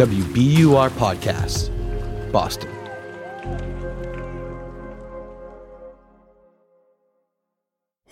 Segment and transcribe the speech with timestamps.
[0.00, 1.68] WBUR Podcasts,
[2.32, 2.70] Boston.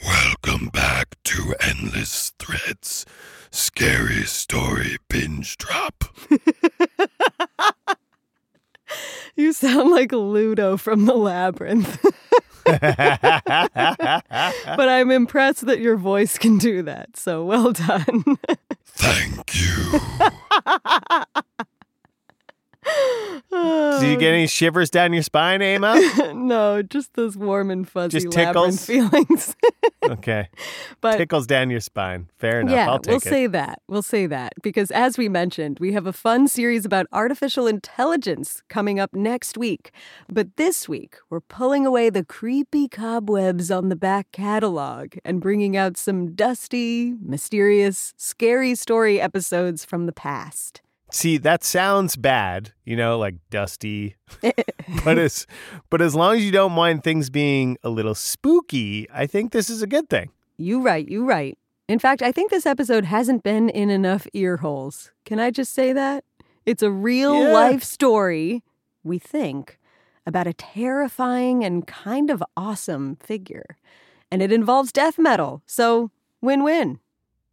[0.04, 3.06] Welcome back to Endless Threads.
[3.50, 6.04] Scary story binge drop.
[9.36, 12.04] You sound like Ludo from the Labyrinth.
[12.64, 12.82] but
[14.88, 17.16] I'm impressed that your voice can do that.
[17.16, 18.38] So well done.
[18.84, 20.00] Thank you.
[23.50, 25.98] Did you get any shivers down your spine, Emma?
[26.34, 28.84] no, just those warm and fuzzy Just tickles?
[28.84, 29.54] feelings.
[30.04, 30.48] Okay.
[31.02, 32.28] but Tickles down your spine.
[32.38, 32.72] Fair enough.
[32.72, 33.22] yeah, I'll take we'll it.
[33.24, 33.82] say that.
[33.88, 38.62] We'll say that because as we mentioned, we have a fun series about artificial intelligence
[38.68, 39.90] coming up next week.
[40.32, 45.76] But this week, we're pulling away the creepy cobwebs on the back catalog and bringing
[45.76, 50.80] out some dusty, mysterious, scary story episodes from the past.
[51.10, 54.16] See, that sounds bad, you know, like dusty.
[55.04, 55.46] but as
[55.90, 59.70] but as long as you don't mind things being a little spooky, I think this
[59.70, 60.30] is a good thing.
[60.58, 61.56] You right, you right.
[61.88, 65.10] In fact, I think this episode hasn't been in enough ear holes.
[65.24, 66.24] Can I just say that?
[66.66, 67.52] It's a real Yeah.
[67.52, 68.62] life story,
[69.02, 69.78] we think,
[70.26, 73.78] about a terrifying and kind of awesome figure.
[74.30, 76.10] And it involves death metal, so
[76.42, 76.98] win win.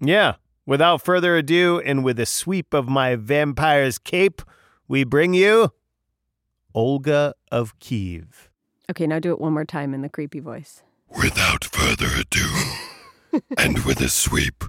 [0.02, 0.34] Yeah.
[0.67, 4.41] Without further ado, and with a sweep of my vampire's cape,
[4.88, 5.72] we bring you
[6.73, 8.49] Olga of Kiev.
[8.89, 10.81] Okay, now do it one more time in the creepy voice.
[11.22, 12.49] Without further ado,
[13.59, 14.63] and with a sweep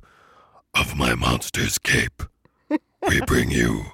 [0.74, 2.22] of my monster's cape,
[2.68, 3.86] we bring you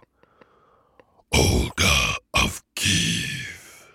[1.33, 3.89] Olga of Kiev.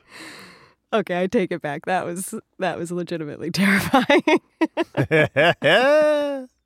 [0.93, 1.85] Okay, I take it back.
[1.85, 4.39] That was that was legitimately terrifying.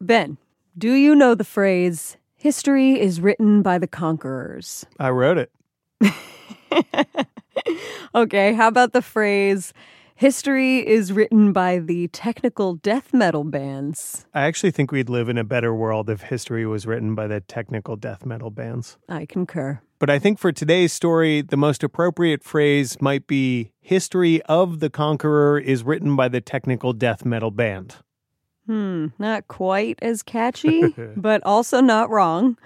[0.00, 0.38] ben,
[0.76, 4.84] do you know the phrase history is written by the conquerors?
[4.98, 5.50] I wrote it.
[8.14, 9.72] okay, how about the phrase
[10.14, 14.26] history is written by the technical death metal bands?
[14.34, 17.40] I actually think we'd live in a better world if history was written by the
[17.40, 18.96] technical death metal bands.
[19.08, 19.80] I concur.
[19.98, 24.90] But I think for today's story, the most appropriate phrase might be History of the
[24.90, 27.96] Conqueror is written by the technical death metal band.
[28.66, 32.56] Hmm, not quite as catchy, but also not wrong.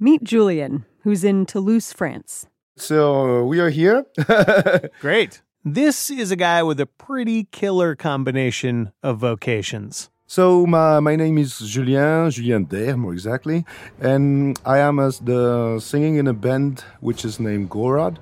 [0.00, 2.46] Meet Julian, who's in Toulouse, France.
[2.76, 4.06] So we are here.
[5.00, 5.42] Great.
[5.64, 10.10] This is a guy with a pretty killer combination of vocations.
[10.26, 13.64] so my, my name is Julien, Julien Deyres, more exactly,
[14.00, 18.16] and I am as the singing in a band which is named Gorod,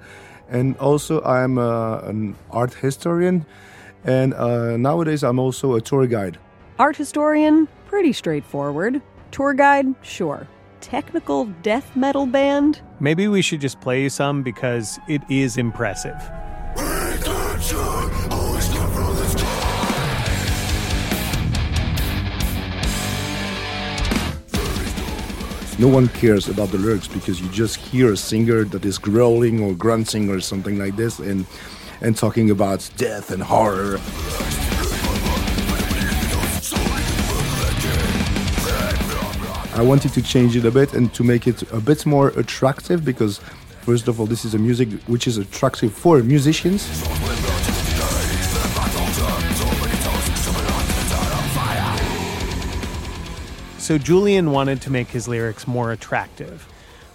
[0.50, 3.46] and also I'm uh, an art historian,
[4.04, 6.36] and uh, nowadays I'm also a tour guide.
[6.80, 9.02] Art historian, pretty straightforward.
[9.32, 10.48] Tour guide, sure.
[10.80, 12.80] Technical death metal band?
[13.00, 16.16] Maybe we should just play you some because it is impressive.
[25.78, 29.60] No one cares about the lyrics because you just hear a singer that is growling
[29.62, 31.44] or grunting or something like this, and
[32.00, 34.00] and talking about death and horror.
[39.80, 43.02] I wanted to change it a bit and to make it a bit more attractive
[43.02, 43.38] because,
[43.80, 46.82] first of all, this is a music which is attractive for musicians.
[53.78, 56.68] So Julian wanted to make his lyrics more attractive,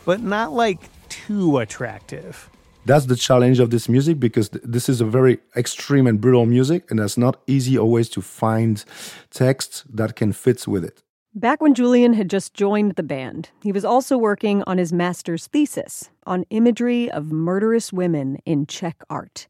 [0.04, 2.50] but not like too attractive.
[2.84, 6.48] That's the challenge of this music because th- this is a very extreme and brutal
[6.48, 8.84] music, and it's not easy always to find
[9.30, 11.05] text that can fit with it.
[11.38, 15.48] Back when Julian had just joined the band, he was also working on his master's
[15.48, 19.46] thesis on imagery of murderous women in Czech art.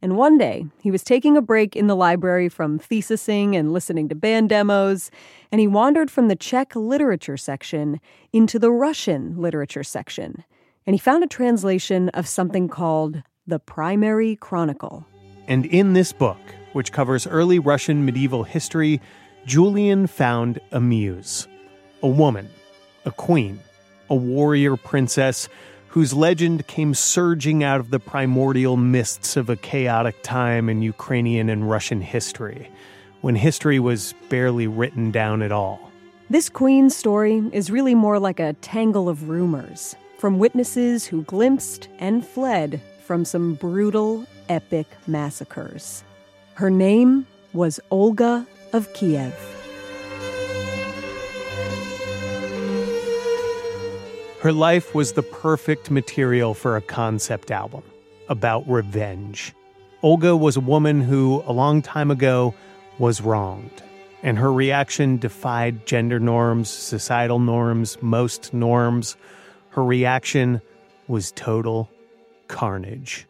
[0.00, 4.08] And one day, he was taking a break in the library from thesising and listening
[4.08, 5.10] to band demos,
[5.52, 8.00] and he wandered from the Czech literature section
[8.32, 10.42] into the Russian literature section.
[10.86, 15.04] And he found a translation of something called the Primary Chronicle.
[15.46, 16.38] And in this book,
[16.72, 19.02] which covers early Russian medieval history,
[19.46, 21.46] Julian found a muse,
[22.02, 22.50] a woman,
[23.04, 23.60] a queen,
[24.10, 25.48] a warrior princess
[25.86, 31.48] whose legend came surging out of the primordial mists of a chaotic time in Ukrainian
[31.48, 32.68] and Russian history,
[33.20, 35.92] when history was barely written down at all.
[36.28, 41.88] This queen's story is really more like a tangle of rumors from witnesses who glimpsed
[42.00, 46.02] and fled from some brutal, epic massacres.
[46.54, 48.44] Her name was Olga
[48.76, 49.34] of Kiev.
[54.42, 57.82] Her life was the perfect material for a concept album
[58.28, 59.54] about revenge.
[60.02, 62.54] Olga was a woman who, a long time ago,
[62.98, 63.82] was wronged,
[64.22, 69.16] and her reaction defied gender norms, societal norms, most norms.
[69.70, 70.60] Her reaction
[71.08, 71.90] was total
[72.48, 73.26] carnage.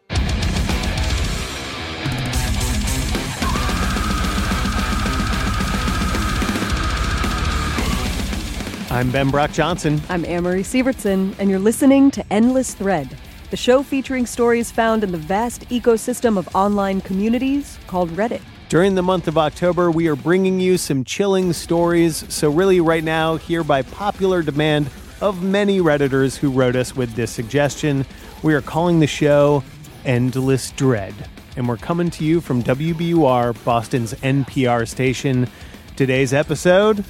[8.89, 10.01] I'm Ben Brock Johnson.
[10.07, 13.17] I'm Amory Sievertson, and you're listening to Endless Thread,
[13.49, 18.39] the show featuring stories found in the vast ecosystem of online communities called Reddit.
[18.69, 22.23] During the month of October, we are bringing you some chilling stories.
[22.33, 24.89] So, really, right now, here by popular demand
[25.19, 28.05] of many Redditors who wrote us with this suggestion,
[28.41, 29.65] we are calling the show
[30.05, 31.13] Endless Dread.
[31.57, 35.49] And we're coming to you from WBUR, Boston's NPR station.
[35.97, 37.03] Today's episode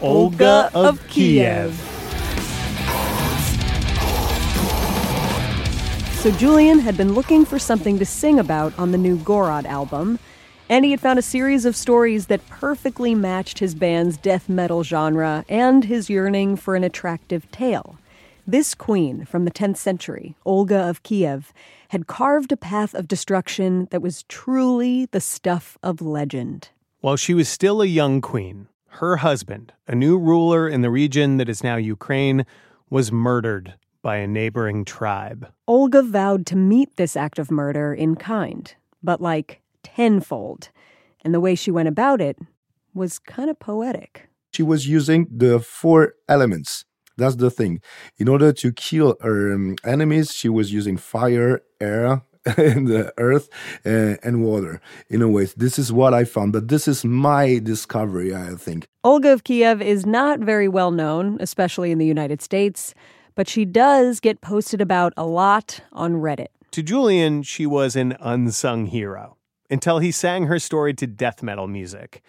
[0.00, 1.74] Olga, of, of Kiev.
[6.20, 10.18] So Julian had been looking for something to sing about on the new Gorod album,
[10.68, 14.82] and he had found a series of stories that perfectly matched his band's death metal
[14.82, 17.98] genre and his yearning for an attractive tale.
[18.46, 21.52] This queen from the 10th century, Olga of Kiev,
[21.90, 26.70] had carved a path of destruction that was truly the stuff of legend.
[27.00, 31.36] While she was still a young queen, her husband, a new ruler in the region
[31.36, 32.44] that is now Ukraine,
[32.90, 35.52] was murdered by a neighboring tribe.
[35.66, 40.70] Olga vowed to meet this act of murder in kind, but like tenfold.
[41.24, 42.38] And the way she went about it
[42.94, 44.28] was kind of poetic.
[44.52, 46.84] She was using the four elements.
[47.16, 47.80] That's the thing.
[48.16, 52.22] In order to kill her um, enemies, she was using fire, air,
[52.58, 53.48] in the earth
[53.84, 55.46] uh, and water in a way.
[55.56, 58.86] This is what I found, but this is my discovery, I think.
[59.04, 62.94] Olga of Kiev is not very well known, especially in the United States,
[63.34, 66.48] but she does get posted about a lot on Reddit.
[66.72, 69.36] To Julian, she was an unsung hero
[69.70, 72.22] until he sang her story to death metal music.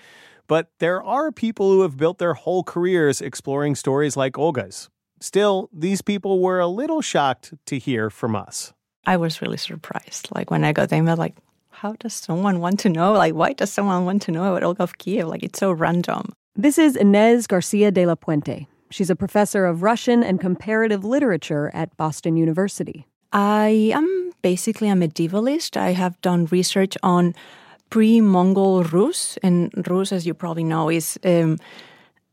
[0.47, 4.89] But there are people who have built their whole careers exploring stories like Olga's.
[5.21, 8.73] Still, these people were a little shocked to hear from us.
[9.09, 10.29] I was really surprised.
[10.35, 11.35] Like when I got the email, like,
[11.71, 13.13] how does someone want to know?
[13.13, 15.27] Like, why does someone want to know about Olga of Kiev?
[15.27, 16.31] Like, it's so random.
[16.55, 18.67] This is Inez Garcia de la Puente.
[18.91, 23.07] She's a professor of Russian and comparative literature at Boston University.
[23.33, 25.75] I am basically a medievalist.
[25.75, 27.33] I have done research on
[27.89, 31.57] pre-Mongol Rus, and Rus, as you probably know, is um,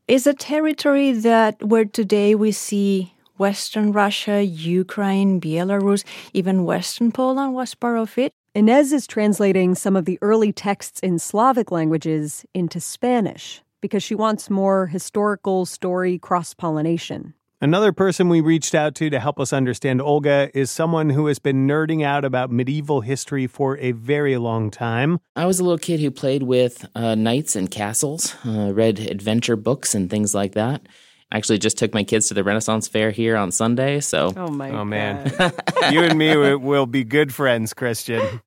[0.07, 6.03] is a territory that where today we see Western Russia, Ukraine, Belarus,
[6.33, 8.33] even Western Poland was part of it.
[8.55, 14.15] Inez is translating some of the early texts in Slavic languages into Spanish because she
[14.15, 17.35] wants more historical story cross pollination.
[17.59, 21.39] Another person we reached out to to help us understand Olga is someone who has
[21.39, 25.19] been nerding out about medieval history for a very long time.
[25.35, 29.55] I was a little kid who played with uh, knights and castles, uh, read adventure
[29.55, 30.87] books and things like that
[31.31, 33.99] actually just took my kids to the Renaissance Fair here on Sunday.
[33.99, 35.31] So, oh my, oh man,
[35.91, 38.41] you and me will be good friends, Christian.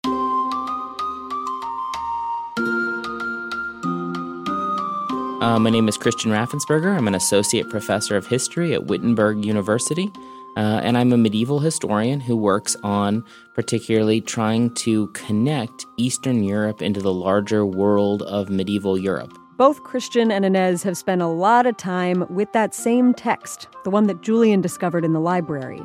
[5.41, 6.95] Uh, my name is Christian Raffensperger.
[6.95, 10.11] I'm an associate professor of history at Wittenberg University.
[10.57, 16.83] Uh, and I'm a medieval historian who works on particularly trying to connect Eastern Europe
[16.83, 19.33] into the larger world of medieval Europe.
[19.61, 23.91] Both Christian and Inez have spent a lot of time with that same text, the
[23.91, 25.83] one that Julian discovered in the library.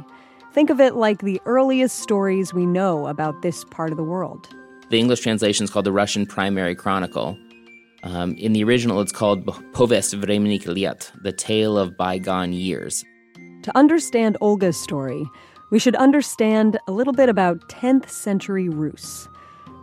[0.53, 4.47] Think of it like the earliest stories we know about this part of the world.
[4.91, 7.37] The English translation is called the Russian Primary Chronicle.
[8.03, 13.03] Um, in the original, it's called Povest Vremennykh Let, the tale of bygone years.
[13.63, 15.25] To understand Olga's story,
[15.69, 19.27] we should understand a little bit about 10th century Rus.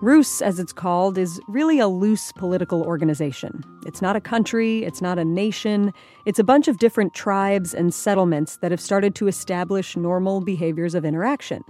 [0.03, 3.63] Rus, as it's called, is really a loose political organization.
[3.87, 5.95] It's not a country, it's not a nation,
[6.27, 10.97] it's a bunch of different tribes and settlements that have started to establish normal behaviors
[10.97, 11.63] of interaction,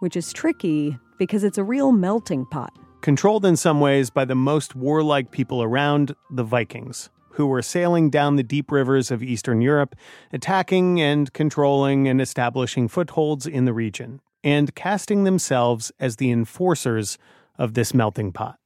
[0.00, 2.76] which is tricky because it's a real melting pot.
[3.00, 8.10] Controlled in some ways by the most warlike people around, the Vikings, who were sailing
[8.10, 9.94] down the deep rivers of Eastern Europe,
[10.32, 17.18] attacking and controlling and establishing footholds in the region, and casting themselves as the enforcers
[17.58, 18.58] of this melting pot.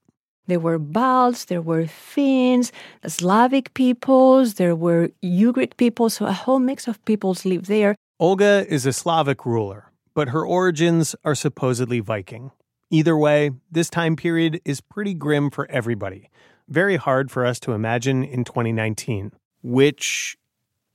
[0.47, 2.73] There were Balts, there were Finns,
[3.07, 7.95] Slavic peoples, there were Ugric peoples, so a whole mix of peoples lived there.
[8.19, 12.51] Olga is a Slavic ruler, but her origins are supposedly Viking.
[12.91, 16.29] Either way, this time period is pretty grim for everybody.
[16.69, 19.33] Very hard for us to imagine in 2019,
[19.63, 20.37] which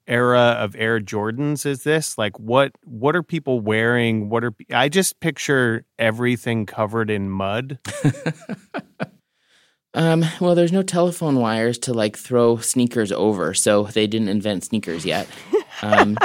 [0.07, 2.17] era of Air Jordans is this?
[2.17, 4.29] Like what what are people wearing?
[4.29, 7.79] What are I just picture everything covered in mud.
[9.93, 14.63] um, well, there's no telephone wires to like throw sneakers over, so they didn't invent
[14.63, 15.27] sneakers yet.
[15.81, 16.17] Um,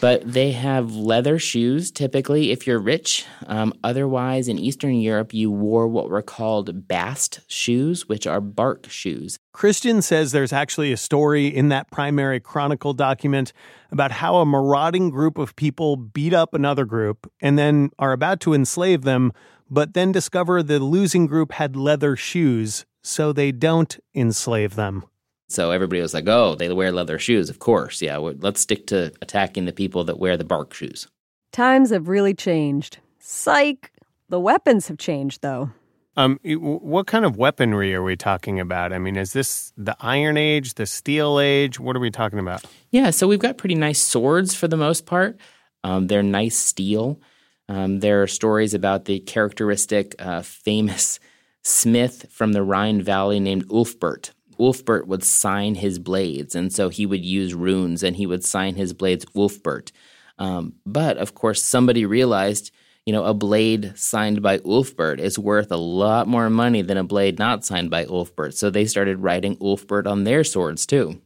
[0.00, 3.24] but they have leather shoes typically if you're rich.
[3.46, 8.88] Um, otherwise, in Eastern Europe, you wore what were called bast shoes, which are bark
[8.88, 9.38] shoes.
[9.52, 13.52] Christian says there's actually a story in that primary chronicle document
[13.90, 18.40] about how a marauding group of people beat up another group and then are about
[18.40, 19.32] to enslave them,
[19.70, 25.04] but then discover the losing group had leather shoes, so they don't enslave them.
[25.48, 27.48] So everybody was like, oh, they wear leather shoes.
[27.50, 28.02] Of course.
[28.02, 31.06] Yeah, let's stick to attacking the people that wear the bark shoes.
[31.52, 32.98] Times have really changed.
[33.18, 33.92] Psych.
[34.28, 35.70] The weapons have changed, though.
[36.16, 38.92] Um, what kind of weaponry are we talking about?
[38.92, 41.78] I mean, is this the Iron Age, the Steel Age?
[41.78, 42.64] What are we talking about?
[42.90, 45.38] Yeah, so we've got pretty nice swords for the most part.
[45.84, 47.20] Um, they're nice steel.
[47.68, 51.20] Um, there are stories about the characteristic, uh, famous
[51.62, 57.06] smith from the Rhine Valley named Ulfbert, Wolfbert would sign his blades, and so he
[57.06, 59.92] would use runes and he would sign his blades Wolfbert.
[60.38, 62.70] Um, but of course, somebody realized,
[63.06, 67.04] you know, a blade signed by Ulfbert is worth a lot more money than a
[67.04, 68.54] blade not signed by Ulfbert.
[68.54, 71.20] So they started writing Ulfbert on their swords too.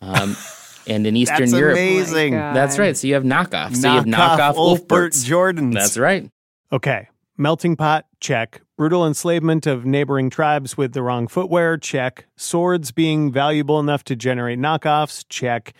[0.00, 0.36] Um,
[0.88, 2.34] and in Eastern that's Europe, amazing.
[2.34, 2.96] Oh that's right.
[2.96, 3.76] So you have knockoffs.
[3.76, 5.74] So you have knockoff Ulfbert Jordans.
[5.74, 6.28] That's right.
[6.72, 8.62] Okay, melting pot check.
[8.76, 12.26] Brutal enslavement of neighboring tribes with the wrong footwear, check.
[12.36, 15.72] Swords being valuable enough to generate knockoffs, check.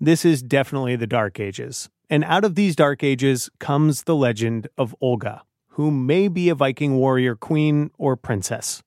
[0.00, 1.88] This is definitely the Dark Ages.
[2.08, 6.54] And out of these Dark Ages comes the legend of Olga, who may be a
[6.54, 8.82] Viking warrior queen or princess.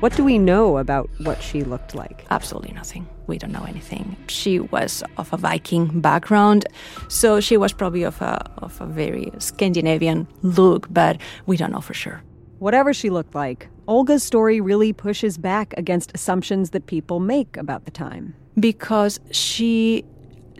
[0.00, 2.26] What do we know about what she looked like?
[2.30, 3.06] Absolutely nothing.
[3.26, 4.16] We don't know anything.
[4.28, 6.66] She was of a Viking background,
[7.08, 11.80] so she was probably of a of a very Scandinavian look, but we don't know
[11.80, 12.22] for sure.
[12.58, 17.84] Whatever she looked like, Olga's story really pushes back against assumptions that people make about
[17.84, 18.34] the time.
[18.58, 20.04] Because she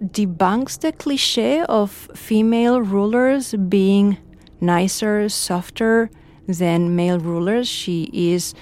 [0.00, 4.18] debunks the cliche of female rulers being
[4.60, 6.10] nicer, softer
[6.46, 7.68] than male rulers.
[7.68, 8.54] She is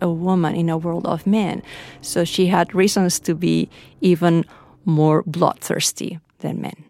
[0.00, 1.62] a woman in a world of men.
[2.00, 3.68] So she had reasons to be
[4.00, 4.44] even
[4.84, 6.84] more bloodthirsty than men.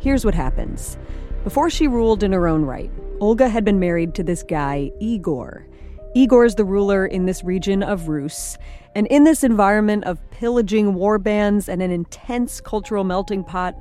[0.00, 0.96] Here's what happens.
[1.44, 2.90] Before she ruled in her own right,
[3.20, 5.66] Olga had been married to this guy, Igor.
[6.14, 8.56] Igor's the ruler in this region of Rus,
[8.94, 13.74] and in this environment of pillaging war bands and an intense cultural melting pot,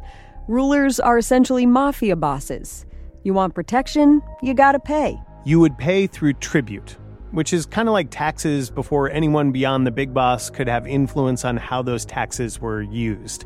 [0.47, 2.85] rulers are essentially mafia bosses.
[3.23, 6.97] You want protection, you gotta pay you would pay through tribute,
[7.31, 11.45] which is kind of like taxes before anyone beyond the big boss could have influence
[11.45, 13.45] on how those taxes were used.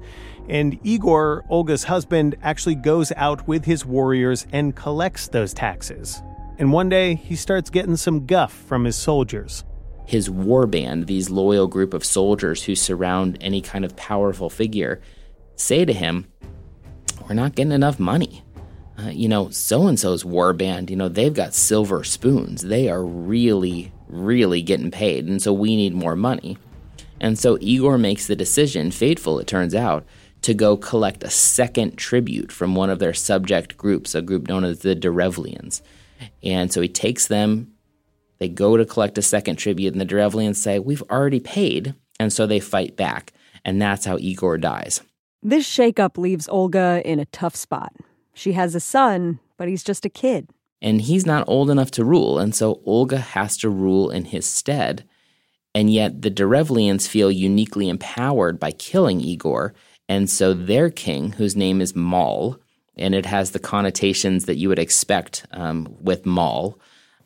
[0.49, 6.23] And Igor, Olga's husband, actually goes out with his warriors and collects those taxes.
[6.57, 9.63] And one day, he starts getting some guff from his soldiers.
[10.07, 15.01] His war band, these loyal group of soldiers who surround any kind of powerful figure,
[15.55, 16.25] say to him,
[17.29, 18.43] We're not getting enough money
[19.03, 22.61] uh, you know, so and so's war band, you know, they've got silver spoons.
[22.61, 25.27] They are really, really getting paid.
[25.27, 26.57] And so we need more money.
[27.19, 30.05] And so Igor makes the decision, fateful it turns out,
[30.41, 34.63] to go collect a second tribute from one of their subject groups, a group known
[34.63, 35.81] as the Derevlians.
[36.41, 37.73] And so he takes them,
[38.39, 41.93] they go to collect a second tribute, and the Derevlians say, We've already paid.
[42.19, 43.33] And so they fight back.
[43.63, 45.01] And that's how Igor dies.
[45.43, 47.93] This shakeup leaves Olga in a tough spot.
[48.33, 50.49] She has a son, but he's just a kid.
[50.81, 54.45] And he's not old enough to rule, and so Olga has to rule in his
[54.45, 55.03] stead.
[55.75, 59.73] And yet the Derevlians feel uniquely empowered by killing Igor,
[60.09, 62.59] and so their king, whose name is Mal,
[62.97, 66.77] and it has the connotations that you would expect um, with Mal.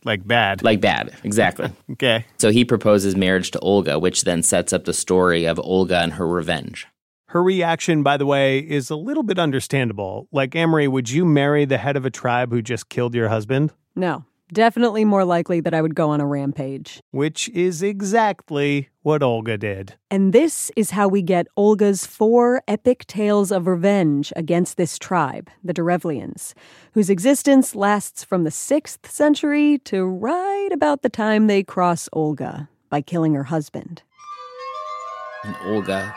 [0.04, 0.62] Like bad.
[0.62, 1.72] Like bad, exactly.
[1.94, 2.26] okay.
[2.38, 6.14] So he proposes marriage to Olga, which then sets up the story of Olga and
[6.14, 6.88] her revenge.
[7.36, 10.30] Her reaction, by the way, is a little bit understandable.
[10.32, 13.74] Like, Amory, would you marry the head of a tribe who just killed your husband?
[13.94, 14.24] No.
[14.54, 17.02] Definitely more likely that I would go on a rampage.
[17.12, 19.96] Which is exactly what Olga did.
[20.10, 25.50] And this is how we get Olga's four epic tales of revenge against this tribe,
[25.62, 26.54] the Derevlians,
[26.94, 32.70] whose existence lasts from the 6th century to right about the time they cross Olga
[32.90, 34.04] by killing her husband.
[35.44, 36.16] And Olga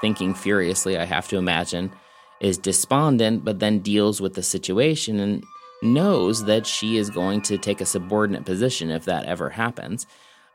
[0.00, 1.92] thinking furiously, I have to imagine,
[2.40, 5.44] is despondent, but then deals with the situation and
[5.82, 10.06] knows that she is going to take a subordinate position if that ever happens,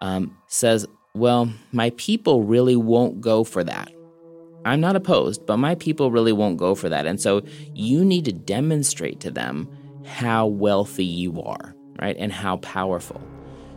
[0.02, 3.92] um, says, Well, my people really won't go for that.
[4.64, 7.08] I'm not opposed, but my people really won't go for that.
[7.08, 7.42] And so
[7.74, 9.68] you need to demonstrate to them
[10.06, 12.16] how wealthy you are, right?
[12.18, 13.22] And how powerful.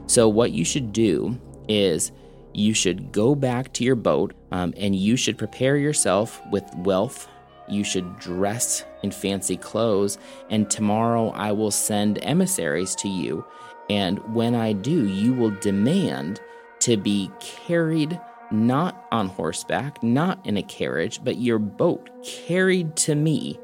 [0.07, 2.13] So, what you should do is
[2.55, 7.29] you should go back to your boat um, and you should prepare yourself with wealth.
[7.69, 10.19] You should dress in fancy clothes.
[10.51, 13.45] And tomorrow I will send emissaries to you.
[13.91, 16.41] And when I do, you will demand
[16.81, 18.21] to be carried
[18.51, 23.59] not on horseback, not in a carriage, but your boat carried to me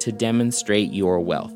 [0.00, 1.54] to demonstrate your wealth.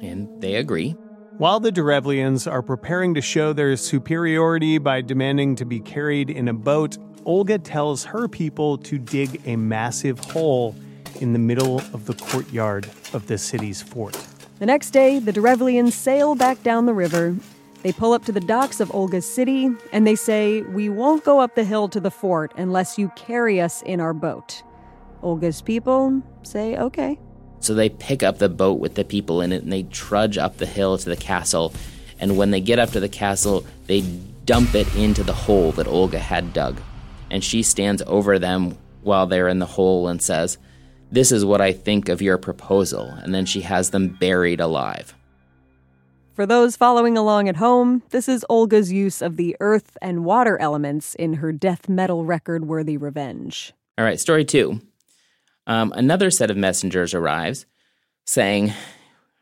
[0.00, 0.96] And they agree.
[1.38, 6.48] While the Derevlians are preparing to show their superiority by demanding to be carried in
[6.48, 10.74] a boat, Olga tells her people to dig a massive hole
[11.20, 14.18] in the middle of the courtyard of the city's fort.
[14.58, 17.36] The next day, the Derevlians sail back down the river
[17.82, 21.38] they pull up to the docks of Olga's city and they say, We won't go
[21.38, 24.64] up the hill to the fort unless you carry us in our boat.
[25.22, 27.20] Olga's people say, Okay.
[27.60, 30.56] So they pick up the boat with the people in it and they trudge up
[30.56, 31.72] the hill to the castle.
[32.20, 34.02] And when they get up to the castle, they
[34.44, 36.80] dump it into the hole that Olga had dug.
[37.30, 40.58] And she stands over them while they're in the hole and says,
[41.10, 43.06] This is what I think of your proposal.
[43.06, 45.14] And then she has them buried alive.
[46.34, 50.56] For those following along at home, this is Olga's use of the earth and water
[50.58, 53.72] elements in her death metal record worthy revenge.
[53.98, 54.80] All right, story two.
[55.68, 57.66] Um, another set of messengers arrives
[58.26, 58.72] saying,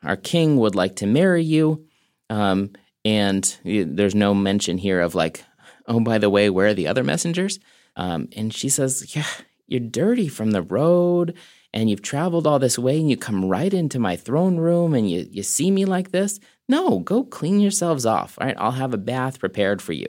[0.02, 1.86] Our king would like to marry you.
[2.28, 2.72] Um,
[3.04, 5.44] and there's no mention here of, like,
[5.86, 7.60] oh, by the way, where are the other messengers?
[7.94, 9.24] Um, and she says, Yeah,
[9.66, 11.36] you're dirty from the road
[11.72, 15.10] and you've traveled all this way and you come right into my throne room and
[15.10, 16.40] you, you see me like this.
[16.68, 18.36] No, go clean yourselves off.
[18.40, 20.08] All right, I'll have a bath prepared for you.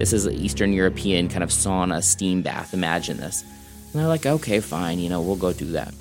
[0.00, 2.72] This is an Eastern European kind of sauna steam bath.
[2.72, 3.42] Imagine this.
[3.42, 5.92] And they're like, okay, fine, you know, we'll go do that.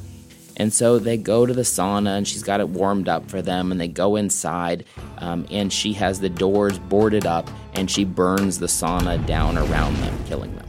[0.55, 3.73] And so they go to the sauna and she's got it warmed up for them.
[3.73, 4.85] And they go inside
[5.17, 9.97] um, and she has the doors boarded up and she burns the sauna down around
[9.97, 10.65] them, killing them.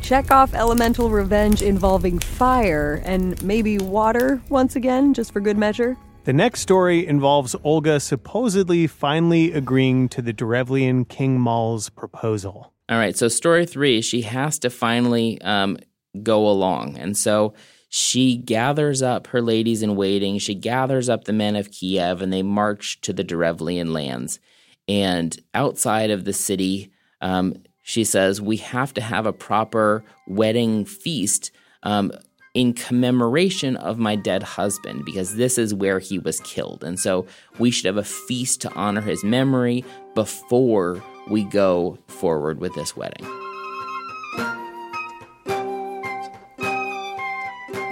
[0.00, 5.98] Check off elemental revenge involving fire and maybe water once again, just for good measure.
[6.26, 12.72] The next story involves Olga supposedly finally agreeing to the Derevlian King Mal's proposal.
[12.88, 15.78] All right, so story three, she has to finally um,
[16.24, 16.98] go along.
[16.98, 17.54] And so
[17.90, 20.40] she gathers up her ladies in waiting.
[20.40, 24.40] She gathers up the men of Kiev, and they march to the Derevlian lands.
[24.88, 30.86] And outside of the city, um, she says, we have to have a proper wedding
[30.86, 31.52] feast
[31.84, 32.10] um,
[32.56, 36.82] in commemoration of my dead husband because this is where he was killed.
[36.82, 37.26] And so
[37.58, 42.96] we should have a feast to honor his memory before we go forward with this
[42.96, 43.26] wedding.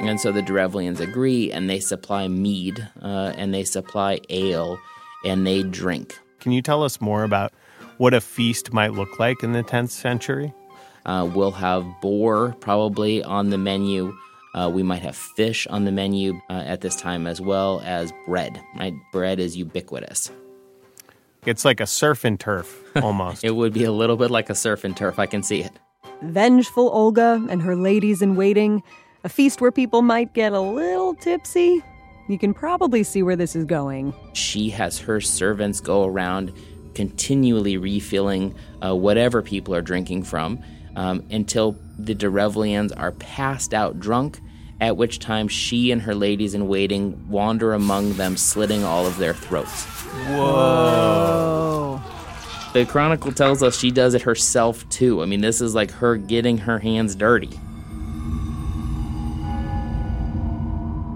[0.09, 4.79] And so the Derevlians agree and they supply mead uh, and they supply ale
[5.27, 6.19] and they drink.
[6.41, 7.53] Can you tell us more about
[7.99, 10.55] what a feast might look like in the 10th century?
[11.05, 14.17] Uh, we'll have boar probably on the menu.
[14.55, 18.13] Uh, we might have fish on the menu uh, at this time as well as
[18.27, 18.61] bread.
[18.77, 20.31] Right, bread is ubiquitous.
[21.45, 23.45] It's like a surf and turf almost.
[23.45, 25.19] it would be a little bit like a surf and turf.
[25.19, 25.73] I can see it.
[26.23, 28.83] Vengeful Olga and her ladies in waiting,
[29.25, 31.83] a feast where people might get a little tipsy.
[32.29, 34.15] You can probably see where this is going.
[34.33, 36.53] She has her servants go around
[36.95, 40.63] continually refilling uh, whatever people are drinking from
[40.97, 44.41] um, until the Derevlians are passed out drunk,
[44.81, 49.17] at which time she and her ladies in waiting wander among them, slitting all of
[49.19, 49.85] their throats.
[50.29, 52.03] Whoa.
[52.73, 55.23] The Chronicle tells us she does it herself too.
[55.23, 57.51] I mean, this is like her getting her hands dirty.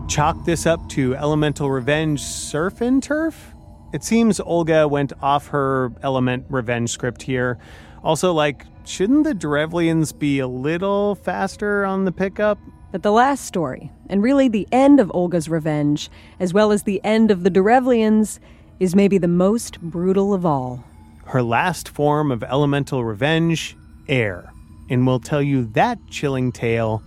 [0.08, 3.54] Chalk this up to elemental revenge surf and turf?
[3.92, 7.58] It seems Olga went off her element revenge script here.
[8.04, 12.58] Also, like, shouldn't the Derevlians be a little faster on the pickup?
[12.90, 17.00] But the last story, and really the end of Olga's revenge, as well as the
[17.04, 18.38] end of the Derevlians,
[18.80, 20.84] is maybe the most brutal of all.
[21.26, 23.76] Her last form of elemental revenge,
[24.08, 24.50] air.
[24.88, 27.02] And we'll tell you that chilling tale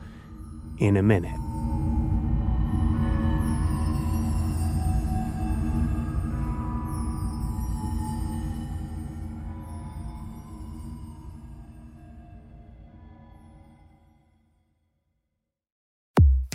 [0.77, 1.50] in a minute.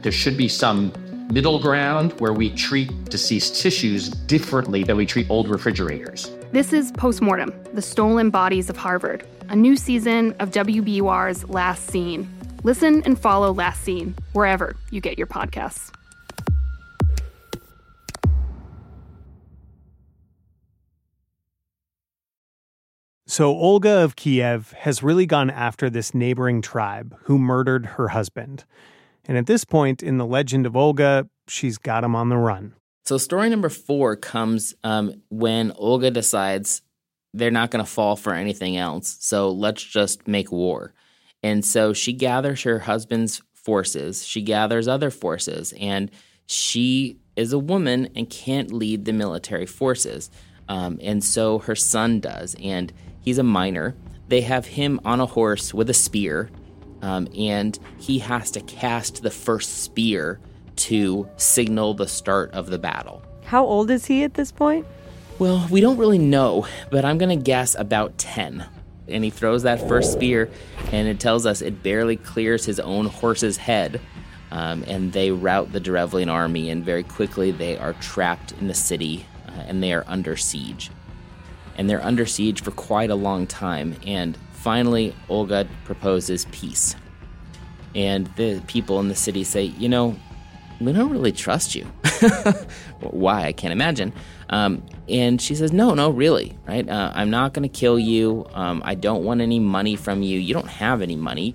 [0.00, 0.92] There should be some
[1.32, 6.30] middle ground where we treat deceased tissues differently than we treat old refrigerators.
[6.52, 12.32] This is Postmortem, the stolen bodies of Harvard, a new season of WBUR's Last Seen.
[12.62, 15.92] Listen and follow Last Seen wherever you get your podcasts.
[23.26, 28.64] So, Olga of Kiev has really gone after this neighboring tribe who murdered her husband.
[29.28, 32.74] And at this point in the legend of Olga, she's got him on the run.
[33.04, 36.82] So, story number four comes um, when Olga decides
[37.34, 39.18] they're not going to fall for anything else.
[39.20, 40.94] So, let's just make war.
[41.42, 46.10] And so, she gathers her husband's forces, she gathers other forces, and
[46.46, 50.30] she is a woman and can't lead the military forces.
[50.68, 52.56] Um, and so, her son does.
[52.62, 53.94] And he's a miner.
[54.28, 56.50] They have him on a horse with a spear
[57.02, 60.40] um, and he has to cast the first spear
[60.76, 63.22] to signal the start of the battle.
[63.44, 64.86] How old is he at this point?
[65.38, 68.66] Well, we don't really know, but I'm going to guess about 10.
[69.06, 70.50] And he throws that first spear,
[70.92, 74.00] and it tells us it barely clears his own horse's head.
[74.50, 78.74] Um, and they rout the Derevlian army, and very quickly they are trapped in the
[78.74, 80.90] city uh, and they are under siege.
[81.76, 83.96] And they're under siege for quite a long time.
[84.06, 86.96] And Finally, Olga proposes peace.
[87.94, 90.16] And the people in the city say, you know,
[90.80, 91.84] we don't really trust you.
[93.00, 93.44] Why?
[93.44, 94.12] I can't imagine.
[94.50, 96.88] Um, and she says, no, no, really, right?
[96.88, 98.46] Uh, I'm not going to kill you.
[98.52, 100.38] Um, I don't want any money from you.
[100.38, 101.54] You don't have any money.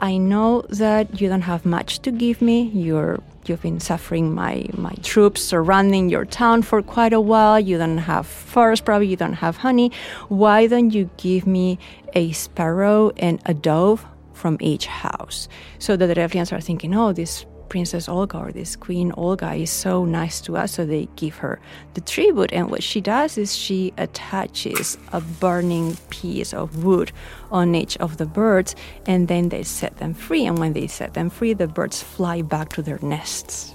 [0.00, 2.62] I know that you don't have much to give me.
[2.74, 7.58] You're you've been suffering my my troops surrounding your town for quite a while.
[7.58, 9.92] You don't have forest, probably you don't have honey.
[10.28, 11.78] Why don't you give me
[12.14, 15.48] a sparrow and a dove from each house?
[15.78, 19.70] So that the Derevlians are thinking, oh, this Princess Olga or this Queen Olga is
[19.70, 21.58] so nice to us, so they give her
[21.94, 22.52] the tribute.
[22.52, 27.12] And what she does is she attaches a burning piece of wood
[27.50, 30.44] on each of the birds, and then they set them free.
[30.44, 33.74] And when they set them free, the birds fly back to their nests.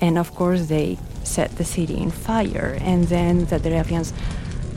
[0.00, 2.78] And of course, they set the city in fire.
[2.80, 4.12] And then the Derevlians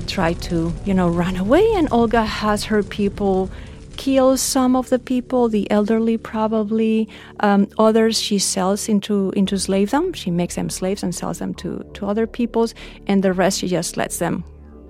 [0.08, 3.52] try to, you know, run away, and Olga has her people
[4.00, 7.08] kills some of the people, the elderly probably.
[7.42, 10.16] Um, others she sells into into slavedom.
[10.16, 12.74] She makes them slaves and sells them to to other peoples,
[13.08, 14.44] and the rest she just lets them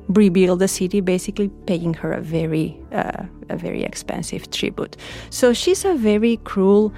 [0.10, 4.96] rebuild the city, basically paying her a very uh, a very expensive tribute.
[5.32, 6.94] So she's a very cruel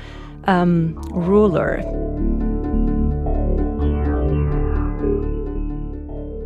[0.48, 1.82] um, ruler.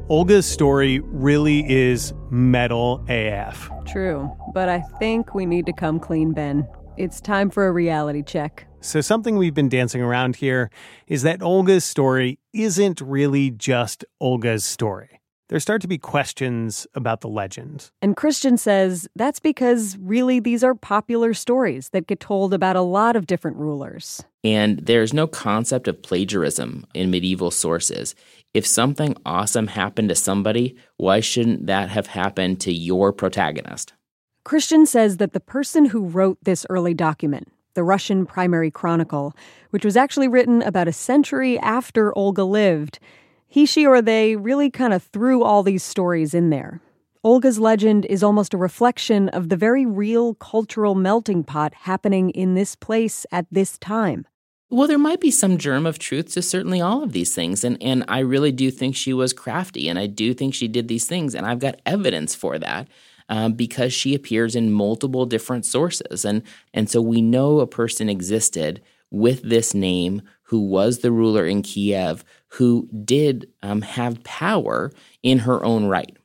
[0.08, 3.72] Olga's story really is metal AF.
[3.88, 6.68] True, but I think we need to come clean, Ben.
[6.96, 8.68] It's time for a reality check.
[8.82, 10.70] So, something we've been dancing around here
[11.08, 15.22] is that Olga's story isn't really just Olga's story.
[15.48, 17.92] There start to be questions about the legend.
[18.02, 22.82] And Christian says that's because really these are popular stories that get told about a
[22.82, 24.24] lot of different rulers.
[24.44, 28.16] And there's no concept of plagiarism in medieval sources.
[28.56, 33.94] If something awesome happened to somebody, why shouldn't that have happened to your protagonist?
[34.46, 39.36] Christian says that the person who wrote this early document, the Russian Primary Chronicle,
[39.70, 42.98] which was actually written about a century after Olga lived,
[43.56, 46.82] he, she, or they really kind of threw all these stories in there.
[47.24, 52.56] Olga's legend is almost a reflection of the very real cultural melting pot happening in
[52.56, 54.28] this place at this time.
[54.70, 57.64] Well, there might be some germ of truth to certainly all of these things.
[57.64, 60.90] And, and I really do think she was crafty, and I do think she did
[60.90, 62.90] these things, and I've got evidence for that.
[63.30, 66.26] Um, because she appears in multiple different sources.
[66.26, 66.44] And,
[66.76, 71.64] and so we know a person existed with this name who was the ruler in
[71.64, 72.24] Kiev
[72.56, 74.92] who did um, have power
[75.24, 76.16] in her own right.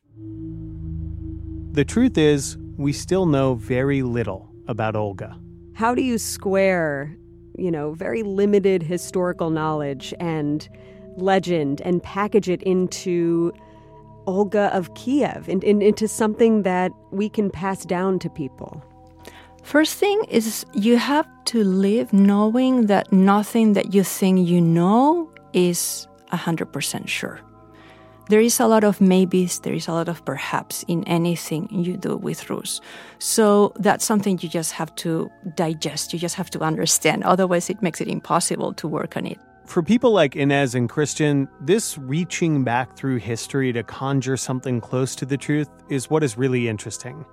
[1.72, 5.38] The truth is, we still know very little about Olga.
[5.74, 7.16] How do you square
[7.60, 10.68] you know, very limited historical knowledge and
[11.16, 13.52] legend and package it into
[14.26, 18.82] Olga of Kiev, and, and into something that we can pass down to people?
[19.62, 25.30] First thing is you have to live knowing that nothing that you think you know
[25.52, 27.40] is 100% sure.
[28.28, 31.96] There is a lot of maybes, there is a lot of perhaps in anything you
[31.96, 32.80] do with Rus.
[33.18, 37.24] So that's something you just have to digest, you just have to understand.
[37.24, 39.38] Otherwise, it makes it impossible to work on it.
[39.66, 45.16] For people like Inez and Christian, this reaching back through history to conjure something close
[45.16, 47.24] to the truth is what is really interesting.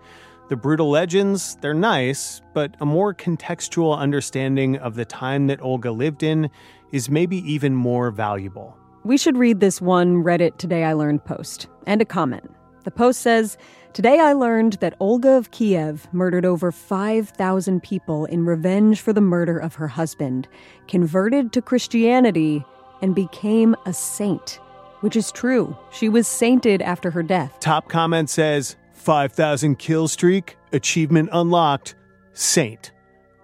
[0.49, 5.91] The brutal legends, they're nice, but a more contextual understanding of the time that Olga
[5.91, 6.49] lived in
[6.91, 8.77] is maybe even more valuable.
[9.07, 12.53] We should read this one Reddit Today I Learned post and a comment.
[12.83, 13.57] The post says
[13.93, 19.21] Today I learned that Olga of Kiev murdered over 5,000 people in revenge for the
[19.21, 20.49] murder of her husband,
[20.89, 22.65] converted to Christianity,
[23.01, 24.59] and became a saint.
[24.99, 25.77] Which is true.
[25.89, 27.61] She was sainted after her death.
[27.61, 31.95] Top comment says 5,000 kill streak, achievement unlocked,
[32.33, 32.91] saint.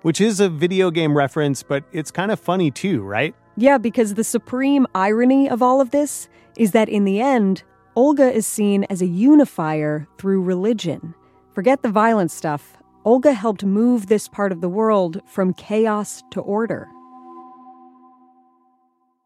[0.02, 3.34] Which is a video game reference, but it's kind of funny too, right?
[3.56, 7.64] Yeah, because the supreme irony of all of this is that in the end,
[7.96, 11.14] Olga is seen as a unifier through religion.
[11.54, 12.78] Forget the violent stuff.
[13.06, 16.88] Olga helped move this part of the world from chaos to order.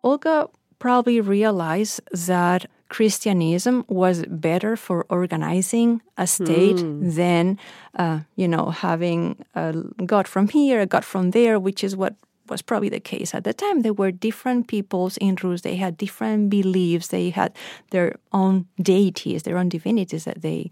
[0.03, 0.47] Olga
[0.79, 7.15] probably realized that Christianism was better for organizing a state Mm.
[7.15, 7.59] than,
[7.95, 9.73] uh, you know, having a
[10.05, 12.15] God from here, a God from there, which is what
[12.49, 13.81] was probably the case at the time.
[13.81, 15.61] There were different peoples in Rus.
[15.61, 17.07] They had different beliefs.
[17.07, 17.55] They had
[17.91, 20.71] their own deities, their own divinities that they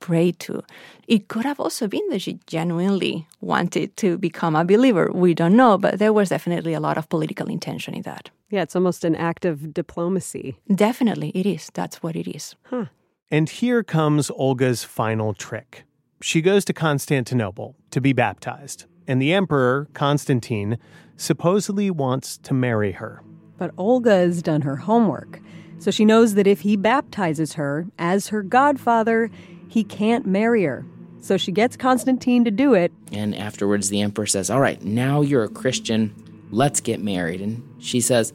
[0.00, 0.62] prayed to.
[1.08, 5.10] It could have also been that she genuinely wanted to become a believer.
[5.12, 8.30] We don't know, but there was definitely a lot of political intention in that.
[8.50, 10.56] Yeah, it's almost an act of diplomacy.
[10.72, 11.70] Definitely, it is.
[11.74, 12.54] That's what it is.
[12.64, 12.86] Huh.
[13.30, 15.84] And here comes Olga's final trick.
[16.20, 20.78] She goes to Constantinople to be baptized, and the emperor, Constantine,
[21.16, 23.22] supposedly wants to marry her.
[23.58, 25.40] But Olga has done her homework,
[25.78, 29.30] so she knows that if he baptizes her as her godfather,
[29.68, 30.84] he can't marry her.
[31.20, 32.92] So she gets Constantine to do it.
[33.10, 36.14] And afterwards, the emperor says, All right, now you're a Christian.
[36.50, 37.40] Let's get married.
[37.40, 38.32] And she says,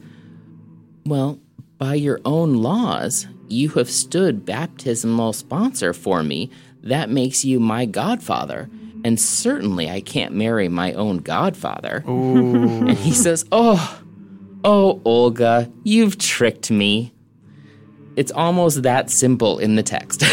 [1.06, 1.38] Well,
[1.78, 6.50] by your own laws, you have stood baptismal sponsor for me.
[6.82, 8.68] That makes you my godfather.
[9.04, 12.04] And certainly I can't marry my own godfather.
[12.06, 14.02] and he says, Oh,
[14.64, 17.12] oh, Olga, you've tricked me.
[18.14, 20.22] It's almost that simple in the text.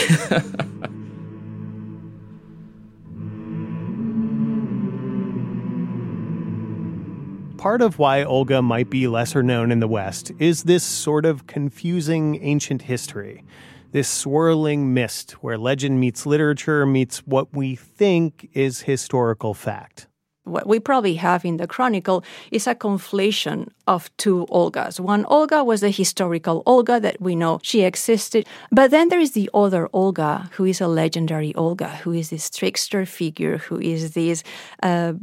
[7.57, 11.45] Part of why Olga might be lesser known in the West is this sort of
[11.45, 13.43] confusing ancient history,
[13.91, 20.07] this swirling mist where legend meets literature meets what we think is historical fact.
[20.43, 24.99] What we probably have in the chronicle is a conflation of two Olgas.
[24.99, 29.33] One Olga was the historical Olga that we know she existed, but then there is
[29.33, 34.13] the other Olga, who is a legendary Olga, who is this trickster figure, who is
[34.13, 34.43] this
[34.81, 35.13] uh,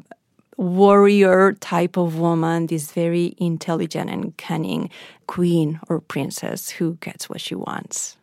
[0.56, 4.90] warrior type of woman, this very intelligent and cunning
[5.26, 8.16] queen or princess who gets what she wants.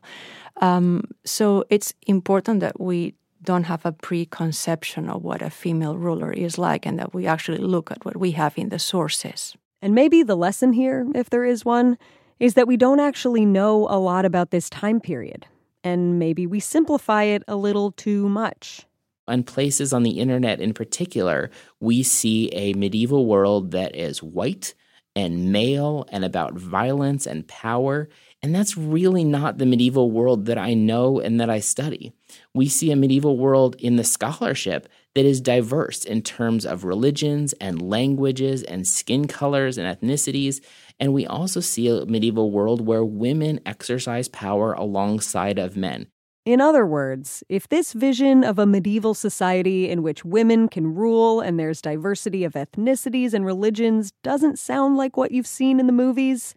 [0.62, 6.32] Um, so it's important that we don't have a preconception of what a female ruler
[6.32, 9.56] is like and that we actually look at what we have in the sources.
[9.82, 11.98] And maybe the lesson here, if there is one,
[12.40, 15.46] is that we don't actually know a lot about this time period.
[15.84, 18.86] And maybe we simplify it a little too much.
[19.28, 24.74] on places on the internet in particular, we see a medieval world that is white
[25.16, 28.10] and male and about violence and power.
[28.44, 32.12] And that's really not the medieval world that I know and that I study.
[32.54, 37.54] We see a medieval world in the scholarship that is diverse in terms of religions
[37.54, 40.62] and languages and skin colors and ethnicities.
[41.00, 46.08] And we also see a medieval world where women exercise power alongside of men.
[46.46, 51.40] In other words, if this vision of a medieval society in which women can rule
[51.40, 55.94] and there's diversity of ethnicities and religions doesn't sound like what you've seen in the
[55.94, 56.54] movies,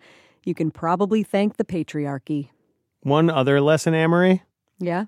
[0.47, 2.49] you can probably thank the patriarchy.
[3.03, 4.43] One other lesson, Amory
[4.79, 5.07] Yeah?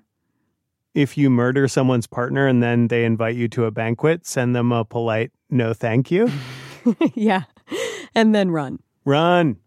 [0.93, 4.71] if you murder someone's partner and then they invite you to a banquet, send them
[4.71, 6.29] a polite no thank you.
[7.13, 7.43] yeah.
[8.15, 8.79] And then run.
[9.05, 9.57] Run.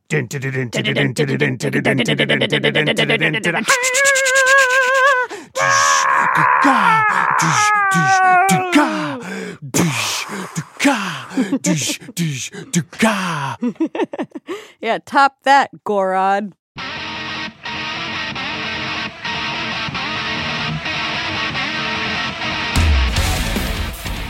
[14.83, 16.53] Yeah, top that, Gorod.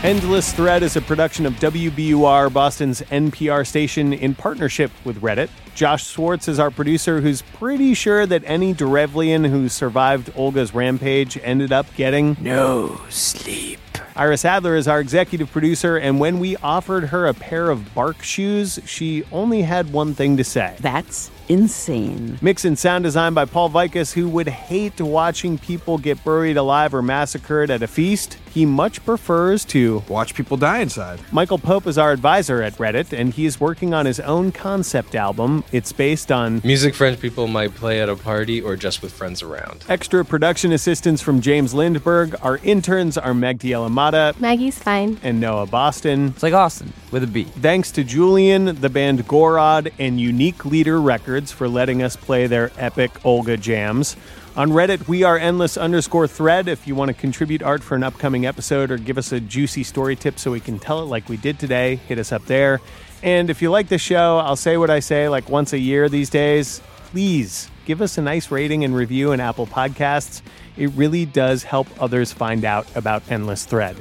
[0.03, 5.49] Endless Thread is a production of WBUR, Boston's NPR station, in partnership with Reddit.
[5.75, 11.39] Josh Swartz is our producer, who's pretty sure that any Derevlian who survived Olga's rampage
[11.41, 13.79] ended up getting no sleep.
[14.15, 18.21] Iris Adler is our executive producer, and when we offered her a pair of bark
[18.21, 20.75] shoes, she only had one thing to say.
[20.81, 22.37] That's insane.
[22.39, 26.93] Mix and sound design by Paul Vaitkus, who would hate watching people get buried alive
[26.93, 28.37] or massacred at a feast.
[28.53, 31.19] He much prefers to watch people die inside.
[31.31, 35.15] Michael Pope is our advisor at Reddit, and he is working on his own concept
[35.15, 35.63] album.
[35.71, 39.41] It's based on music French people might play at a party or just with friends
[39.41, 39.83] around.
[39.89, 42.35] Extra production assistance from James Lindberg.
[42.43, 46.27] Our interns are Meg Amata, Maggie's fine, and Noah Boston.
[46.27, 47.45] It's like Austin with a B.
[47.45, 52.71] Thanks to Julien, the band Gorod, and Unique Leader Records for letting us play their
[52.77, 54.15] epic Olga jams.
[54.55, 56.67] On Reddit, we are endless underscore thread.
[56.67, 59.81] If you want to contribute art for an upcoming episode or give us a juicy
[59.81, 62.79] story tip so we can tell it like we did today, hit us up there.
[63.23, 66.07] And if you like the show, I'll say what I say like once a year
[66.07, 66.81] these days.
[67.07, 70.43] Please give us a nice rating and review in Apple Podcasts.
[70.77, 73.97] It really does help others find out about Endless Thread.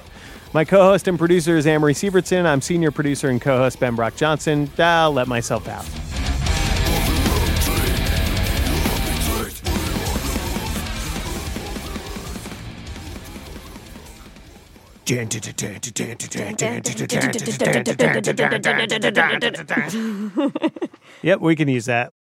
[0.52, 2.44] My co host and producer is Amory Sievertson.
[2.44, 4.70] I'm senior producer and co host Ben Brock Johnson.
[4.78, 5.88] Ah, I'll let myself out.
[21.22, 22.12] Yep, we can use that.